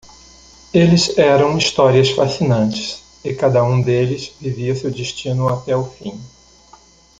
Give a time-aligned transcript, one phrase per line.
[0.73, 6.19] Eles eram histórias fascinantes, e cada um deles vivia seu destino até o fim.